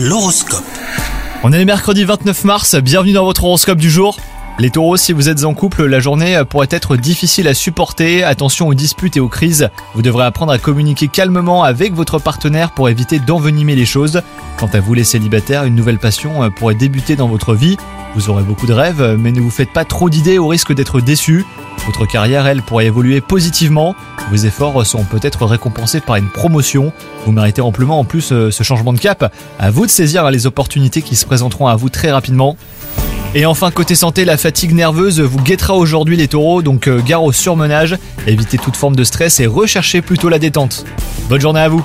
L'horoscope. 0.00 0.62
On 1.42 1.52
est 1.52 1.64
mercredi 1.64 2.04
29 2.04 2.44
mars, 2.44 2.76
bienvenue 2.76 3.14
dans 3.14 3.24
votre 3.24 3.42
horoscope 3.42 3.78
du 3.78 3.90
jour. 3.90 4.16
Les 4.60 4.70
taureaux, 4.70 4.96
si 4.96 5.12
vous 5.12 5.28
êtes 5.28 5.42
en 5.42 5.54
couple, 5.54 5.86
la 5.86 5.98
journée 5.98 6.40
pourrait 6.48 6.68
être 6.70 6.96
difficile 6.96 7.48
à 7.48 7.54
supporter. 7.54 8.22
Attention 8.22 8.68
aux 8.68 8.74
disputes 8.74 9.16
et 9.16 9.20
aux 9.20 9.28
crises. 9.28 9.70
Vous 9.96 10.02
devrez 10.02 10.24
apprendre 10.24 10.52
à 10.52 10.58
communiquer 10.58 11.08
calmement 11.08 11.64
avec 11.64 11.94
votre 11.94 12.20
partenaire 12.20 12.70
pour 12.70 12.88
éviter 12.88 13.18
d'envenimer 13.18 13.74
les 13.74 13.86
choses. 13.86 14.22
Quant 14.56 14.70
à 14.72 14.78
vous 14.78 14.94
les 14.94 15.02
célibataires, 15.02 15.64
une 15.64 15.74
nouvelle 15.74 15.98
passion 15.98 16.48
pourrait 16.52 16.76
débuter 16.76 17.16
dans 17.16 17.26
votre 17.26 17.56
vie. 17.56 17.76
Vous 18.14 18.30
aurez 18.30 18.44
beaucoup 18.44 18.68
de 18.68 18.74
rêves, 18.74 19.16
mais 19.18 19.32
ne 19.32 19.40
vous 19.40 19.50
faites 19.50 19.72
pas 19.72 19.84
trop 19.84 20.08
d'idées 20.08 20.38
au 20.38 20.46
risque 20.46 20.72
d'être 20.72 21.00
déçu. 21.00 21.44
Votre 21.88 22.04
carrière, 22.04 22.46
elle, 22.46 22.60
pourrait 22.60 22.84
évoluer 22.84 23.22
positivement. 23.22 23.96
Vos 24.30 24.36
efforts 24.36 24.84
sont 24.84 25.04
peut-être 25.04 25.46
récompensés 25.46 26.02
par 26.02 26.16
une 26.16 26.28
promotion. 26.28 26.92
Vous 27.24 27.32
méritez 27.32 27.62
amplement 27.62 27.98
en 27.98 28.04
plus 28.04 28.30
euh, 28.30 28.50
ce 28.50 28.62
changement 28.62 28.92
de 28.92 28.98
cap. 28.98 29.32
À 29.58 29.70
vous 29.70 29.86
de 29.86 29.90
saisir 29.90 30.30
les 30.30 30.46
opportunités 30.46 31.00
qui 31.00 31.16
se 31.16 31.24
présenteront 31.24 31.66
à 31.66 31.76
vous 31.76 31.88
très 31.88 32.10
rapidement. 32.10 32.58
Et 33.34 33.46
enfin, 33.46 33.70
côté 33.70 33.94
santé, 33.94 34.26
la 34.26 34.36
fatigue 34.36 34.74
nerveuse 34.74 35.20
vous 35.20 35.40
guettera 35.40 35.76
aujourd'hui 35.76 36.18
les 36.18 36.28
taureaux, 36.28 36.60
donc 36.60 36.88
euh, 36.88 37.00
gare 37.00 37.24
au 37.24 37.32
surmenage, 37.32 37.96
évitez 38.26 38.58
toute 38.58 38.76
forme 38.76 38.94
de 38.94 39.04
stress 39.04 39.40
et 39.40 39.46
recherchez 39.46 40.02
plutôt 40.02 40.28
la 40.28 40.38
détente. 40.38 40.84
Bonne 41.30 41.40
journée 41.40 41.60
à 41.60 41.70
vous 41.70 41.82